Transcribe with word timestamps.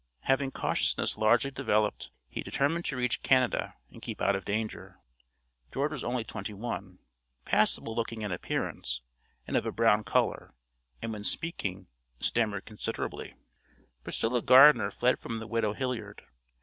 Having 0.21 0.49
cautiousness 0.49 1.15
largely 1.15 1.51
developed 1.51 2.09
he 2.27 2.41
determined 2.41 2.85
to 2.85 2.97
reach 2.97 3.21
Canada 3.21 3.75
and 3.91 4.01
keep 4.01 4.19
out 4.19 4.35
of 4.35 4.45
danger. 4.45 4.99
George 5.71 5.91
was 5.91 6.03
only 6.03 6.23
twenty 6.23 6.55
one, 6.55 6.97
passable 7.45 7.93
looking 7.95 8.23
in 8.23 8.31
appearance, 8.31 9.03
and 9.45 9.55
of 9.55 9.63
a 9.67 9.71
brown 9.71 10.03
color, 10.03 10.55
and 11.03 11.13
when 11.13 11.23
speaking, 11.23 11.85
stammered 12.19 12.65
considerably. 12.65 13.35
Priscilla 14.03 14.41
Gardener 14.41 14.89
fled 14.89 15.19
from 15.19 15.37
the 15.37 15.45
widow 15.45 15.73
Hilliard. 15.73 16.23